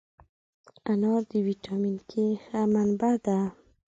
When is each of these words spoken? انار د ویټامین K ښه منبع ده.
انار 0.91 1.21
د 1.31 1.33
ویټامین 1.47 1.95
K 2.09 2.11
ښه 2.43 2.59
منبع 2.73 3.13
ده. 3.25 3.39